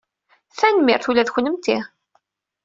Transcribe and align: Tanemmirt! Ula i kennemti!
Tanemmirt! 0.59 1.05
Ula 1.09 1.23
i 1.29 1.31
kennemti! 1.35 1.77